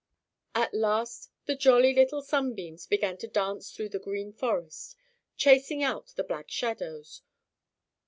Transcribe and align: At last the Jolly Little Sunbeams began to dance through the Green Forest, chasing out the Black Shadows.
At 0.55 0.73
last 0.73 1.29
the 1.45 1.53
Jolly 1.53 1.93
Little 1.93 2.23
Sunbeams 2.23 2.87
began 2.87 3.17
to 3.19 3.27
dance 3.27 3.69
through 3.71 3.89
the 3.89 3.99
Green 3.99 4.33
Forest, 4.33 4.95
chasing 5.37 5.83
out 5.83 6.07
the 6.15 6.23
Black 6.23 6.49
Shadows. 6.49 7.21